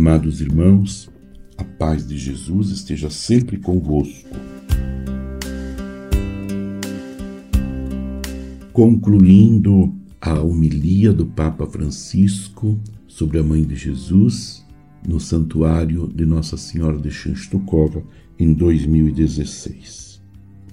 Amados 0.00 0.40
irmãos, 0.40 1.10
a 1.56 1.64
paz 1.64 2.06
de 2.06 2.16
Jesus 2.16 2.70
esteja 2.70 3.10
sempre 3.10 3.56
convosco. 3.58 4.28
Concluindo 8.72 9.92
a 10.20 10.40
homilia 10.40 11.12
do 11.12 11.26
Papa 11.26 11.66
Francisco 11.66 12.78
sobre 13.08 13.40
a 13.40 13.42
Mãe 13.42 13.64
de 13.64 13.74
Jesus 13.74 14.64
no 15.04 15.18
Santuário 15.18 16.08
de 16.14 16.24
Nossa 16.24 16.56
Senhora 16.56 16.96
de 16.96 17.10
Częstochowa 17.10 18.04
em 18.38 18.52
2016. 18.52 20.22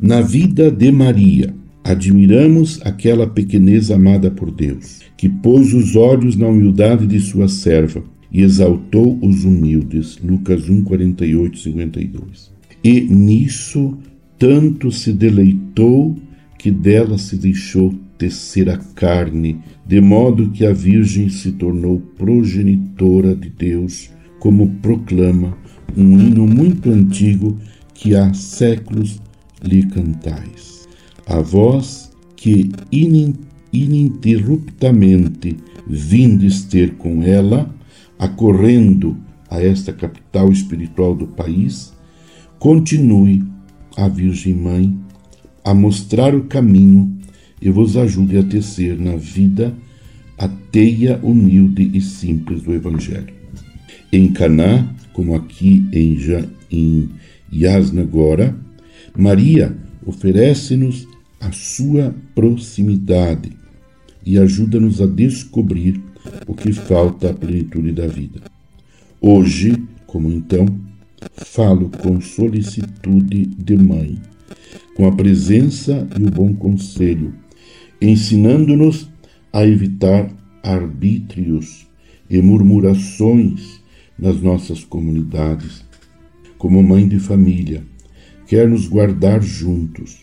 Na 0.00 0.20
vida 0.20 0.68
de 0.68 0.90
Maria, 0.90 1.54
admiramos 1.84 2.80
aquela 2.82 3.28
pequenez 3.28 3.88
amada 3.92 4.32
por 4.32 4.50
Deus, 4.50 4.98
que 5.16 5.28
pôs 5.28 5.72
os 5.72 5.94
olhos 5.94 6.34
na 6.34 6.48
humildade 6.48 7.06
de 7.06 7.20
sua 7.20 7.46
serva 7.46 8.02
e 8.32 8.42
exaltou 8.42 9.18
os 9.22 9.44
humildes. 9.44 10.18
Lucas 10.24 10.68
1, 10.68 10.82
48, 10.84 11.58
52. 11.58 12.50
E 12.82 13.00
nisso 13.02 13.98
tanto 14.38 14.90
se 14.90 15.12
deleitou 15.12 16.18
que 16.58 16.70
dela 16.70 17.18
se 17.18 17.36
deixou 17.36 17.94
tecer 18.16 18.70
a 18.70 18.78
carne, 18.78 19.58
de 19.86 20.00
modo 20.00 20.50
que 20.50 20.64
a 20.64 20.72
Virgem 20.72 21.28
se 21.28 21.52
tornou 21.52 22.00
progenitora 22.16 23.34
de 23.34 23.50
Deus, 23.50 24.10
como 24.38 24.68
proclama 24.80 25.58
um 25.96 26.18
hino 26.18 26.46
muito 26.46 26.90
antigo 26.90 27.58
que 27.94 28.14
há 28.14 28.32
séculos 28.32 29.20
lhe 29.62 29.82
cantais. 29.84 30.88
A 31.26 31.40
voz 31.40 32.10
que 32.36 32.70
ininterruptamente 33.72 35.56
vindes 35.86 36.62
ter 36.62 36.94
com 36.94 37.22
ela, 37.22 37.72
acorrendo 38.18 39.16
a 39.50 39.60
esta 39.60 39.92
capital 39.92 40.50
espiritual 40.50 41.14
do 41.14 41.26
país, 41.26 41.92
continue 42.58 43.44
a 43.96 44.08
Virgem 44.08 44.54
Mãe 44.54 44.98
a 45.64 45.74
mostrar 45.74 46.34
o 46.34 46.44
caminho 46.44 47.18
e 47.60 47.70
vos 47.70 47.96
ajude 47.96 48.38
a 48.38 48.42
tecer 48.42 48.98
na 48.98 49.16
vida 49.16 49.74
a 50.38 50.48
teia 50.48 51.20
humilde 51.22 51.90
e 51.94 52.00
simples 52.00 52.62
do 52.62 52.74
Evangelho. 52.74 53.32
Em 54.12 54.32
Caná, 54.32 54.92
como 55.12 55.34
aqui 55.34 55.86
em, 55.92 56.18
em 56.70 57.08
Yasnagora, 57.52 58.56
Maria 59.16 59.76
oferece-nos 60.04 61.06
a 61.40 61.52
sua 61.52 62.14
proximidade 62.34 63.52
e 64.24 64.38
ajuda-nos 64.38 65.00
a 65.00 65.06
descobrir 65.06 66.00
o 66.46 66.54
que 66.54 66.72
falta 66.72 67.30
à 67.30 67.34
plenitude 67.34 67.92
da 67.92 68.06
vida. 68.06 68.40
Hoje, 69.20 69.82
como 70.06 70.30
então, 70.30 70.66
falo 71.34 71.88
com 71.88 72.20
solicitude 72.20 73.46
de 73.46 73.76
mãe, 73.76 74.18
com 74.94 75.06
a 75.06 75.12
presença 75.12 76.08
e 76.18 76.24
o 76.24 76.30
bom 76.30 76.54
conselho, 76.54 77.34
ensinando-nos 78.00 79.08
a 79.52 79.66
evitar 79.66 80.30
arbítrios 80.62 81.86
e 82.28 82.40
murmurações 82.40 83.80
nas 84.18 84.40
nossas 84.40 84.84
comunidades. 84.84 85.84
Como 86.58 86.82
mãe 86.82 87.08
de 87.08 87.18
família, 87.18 87.82
quer 88.46 88.68
nos 88.68 88.86
guardar 88.86 89.42
juntos. 89.42 90.20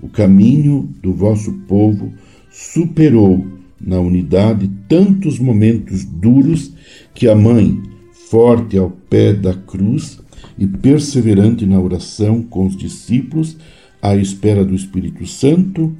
O 0.00 0.08
caminho 0.08 0.88
do 1.02 1.12
vosso 1.12 1.52
povo 1.66 2.12
superou 2.50 3.59
na 3.80 3.98
unidade 3.98 4.70
tantos 4.88 5.38
momentos 5.38 6.04
duros 6.04 6.72
que 7.14 7.28
a 7.28 7.34
mãe, 7.34 7.80
forte 8.28 8.76
ao 8.76 8.90
pé 8.90 9.32
da 9.32 9.54
cruz 9.54 10.20
e 10.58 10.66
perseverante 10.66 11.64
na 11.64 11.80
oração 11.80 12.42
com 12.42 12.66
os 12.66 12.76
discípulos, 12.76 13.56
à 14.02 14.14
espera 14.14 14.64
do 14.64 14.74
Espírito 14.74 15.26
Santo, 15.26 15.94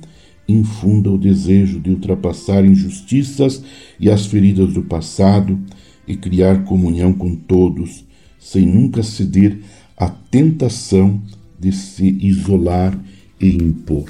infunda 0.46 1.10
o 1.10 1.18
desejo 1.18 1.80
de 1.80 1.90
ultrapassar 1.90 2.64
injustiças 2.64 3.62
e 3.98 4.10
as 4.10 4.26
feridas 4.26 4.74
do 4.74 4.82
passado 4.82 5.58
e 6.06 6.16
criar 6.16 6.64
comunhão 6.64 7.12
com 7.12 7.34
todos, 7.34 8.04
sem 8.38 8.66
nunca 8.66 9.02
ceder 9.02 9.58
à 9.96 10.08
tentação 10.08 11.22
de 11.58 11.72
se 11.72 12.18
isolar 12.20 12.98
e 13.40 13.48
impor. 13.48 14.06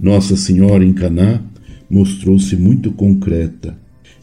Nossa 0.00 0.36
Senhora 0.36 0.84
em 0.84 0.92
Caná 0.92 1.42
mostrou-se 1.88 2.54
muito 2.56 2.92
concreta. 2.92 3.76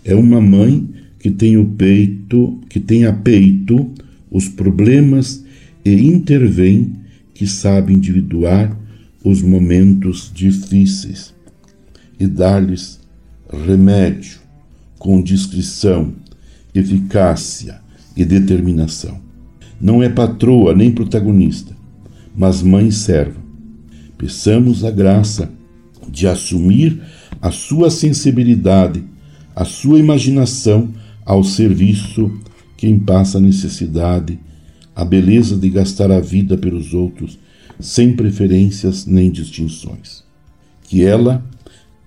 É 0.04 0.16
uma 0.16 0.40
mãe 0.40 0.88
que 1.20 1.32
tem 1.32 1.58
o 1.58 1.66
peito, 1.66 2.60
que 2.70 2.80
tem 2.80 3.06
a 3.06 3.14
peito 3.14 3.92
os 4.30 4.48
problemas 4.48 5.44
e 5.84 6.08
intervém, 6.08 6.94
que 7.34 7.48
sabe 7.48 7.94
individuar 7.94 8.78
os 9.24 9.42
momentos 9.42 10.32
difíceis 10.34 11.34
e 12.20 12.28
dar-lhes 12.28 13.00
remédio 13.66 14.40
com 15.00 15.22
discrição, 15.22 16.14
eficácia 16.74 17.80
e 18.16 18.24
determinação. 18.24 19.20
Não 19.80 20.02
é 20.02 20.10
patroa 20.10 20.74
nem 20.74 20.92
protagonista, 20.92 21.76
mas 22.36 22.62
mãe 22.62 22.92
serva. 22.92 23.40
Peçamos 24.18 24.84
a 24.84 24.92
graça 24.92 25.52
de 26.10 26.28
assumir 26.28 27.02
a 27.46 27.52
sua 27.52 27.92
sensibilidade, 27.92 29.04
a 29.56 29.64
sua 29.64 30.00
imaginação 30.00 30.90
ao 31.24 31.44
serviço 31.44 32.32
quem 32.76 32.98
passa 32.98 33.40
necessidade, 33.40 34.40
a 34.96 35.06
beleza 35.06 35.56
de 35.56 35.70
gastar 35.70 36.10
a 36.10 36.20
vida 36.20 36.58
pelos 36.58 36.96
outros, 36.96 37.38
sem 37.80 38.14
preferências 38.16 39.06
nem 39.06 39.30
distinções. 39.30 40.24
Que 40.86 41.06
ela, 41.06 41.46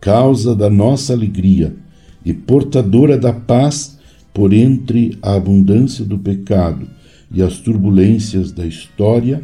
causa 0.00 0.56
da 0.56 0.68
nossa 0.68 1.12
alegria 1.12 1.76
e 2.24 2.32
portadora 2.32 3.16
da 3.16 3.32
paz 3.32 3.96
por 4.34 4.52
entre 4.52 5.16
a 5.22 5.34
abundância 5.36 6.04
do 6.04 6.18
pecado 6.18 6.88
e 7.32 7.40
as 7.42 7.58
turbulências 7.58 8.50
da 8.50 8.66
história, 8.66 9.40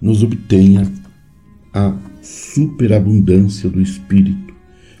nos 0.00 0.22
obtenha 0.22 0.88
a 1.72 1.92
superabundância 2.22 3.68
do 3.68 3.82
Espírito 3.82 4.53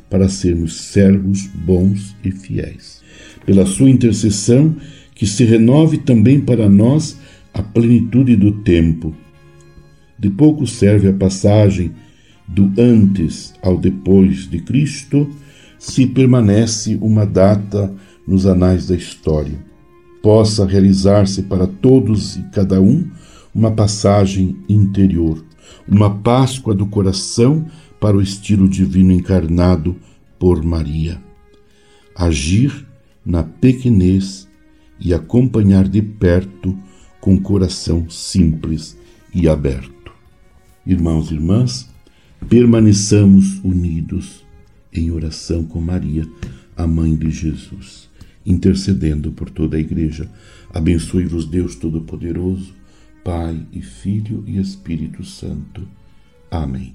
para 0.08 0.28
sermos 0.28 0.80
servos 0.80 1.46
bons 1.46 2.14
e 2.24 2.30
fiéis. 2.30 3.02
Pela 3.44 3.66
sua 3.66 3.90
intercessão, 3.90 4.76
que 5.14 5.26
se 5.26 5.44
renove 5.44 5.98
também 5.98 6.40
para 6.40 6.68
nós 6.68 7.18
a 7.52 7.62
plenitude 7.62 8.36
do 8.36 8.52
tempo. 8.62 9.14
De 10.18 10.30
pouco 10.30 10.66
serve 10.66 11.08
a 11.08 11.12
passagem 11.12 11.92
do 12.46 12.72
antes 12.78 13.54
ao 13.62 13.78
depois 13.78 14.48
de 14.48 14.60
Cristo, 14.60 15.28
se 15.78 16.06
permanece 16.06 16.98
uma 17.00 17.24
data 17.24 17.92
nos 18.26 18.46
anais 18.46 18.88
da 18.88 18.94
história. 18.94 19.58
Possa 20.22 20.66
realizar-se 20.66 21.42
para 21.42 21.66
todos 21.66 22.36
e 22.36 22.42
cada 22.44 22.80
um 22.80 23.08
uma 23.54 23.70
passagem 23.70 24.56
interior, 24.68 25.44
uma 25.86 26.10
Páscoa 26.10 26.74
do 26.74 26.86
coração 26.86 27.66
para 28.04 28.18
o 28.18 28.20
estilo 28.20 28.68
divino 28.68 29.12
encarnado 29.12 29.96
por 30.38 30.62
Maria. 30.62 31.18
Agir 32.14 32.86
na 33.24 33.42
pequenez 33.42 34.46
e 35.00 35.14
acompanhar 35.14 35.88
de 35.88 36.02
perto 36.02 36.78
com 37.18 37.40
coração 37.40 38.10
simples 38.10 38.94
e 39.34 39.48
aberto. 39.48 40.12
Irmãos 40.86 41.30
e 41.30 41.34
irmãs, 41.36 41.88
permaneçamos 42.46 43.58
unidos 43.64 44.44
em 44.92 45.10
oração 45.10 45.64
com 45.64 45.80
Maria, 45.80 46.28
a 46.76 46.86
mãe 46.86 47.16
de 47.16 47.30
Jesus, 47.30 48.10
intercedendo 48.44 49.32
por 49.32 49.48
toda 49.48 49.78
a 49.78 49.80
igreja. 49.80 50.30
Abençoe-vos 50.74 51.46
Deus 51.46 51.74
Todo-Poderoso, 51.74 52.74
Pai 53.24 53.66
e 53.72 53.80
Filho 53.80 54.44
e 54.46 54.58
Espírito 54.58 55.24
Santo. 55.24 55.88
Amém. 56.50 56.94